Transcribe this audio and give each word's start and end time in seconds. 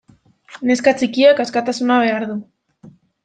Neska 0.69 0.93
txikiak 1.01 1.43
askatasuna 1.45 1.99
behar 2.07 2.27
du. 2.33 2.39